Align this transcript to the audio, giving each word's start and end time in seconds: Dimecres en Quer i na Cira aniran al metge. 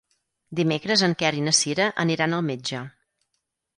Dimecres 0.59 1.03
en 1.07 1.13
Quer 1.19 1.31
i 1.41 1.45
na 1.49 1.53
Cira 1.59 1.91
aniran 2.05 2.35
al 2.39 2.45
metge. 2.49 2.85